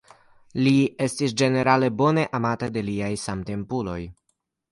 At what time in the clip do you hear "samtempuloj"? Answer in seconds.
3.27-4.01